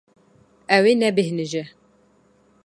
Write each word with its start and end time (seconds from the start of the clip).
Ew 0.75 0.83
ê 0.91 0.93
nebêhnije. 0.95 1.63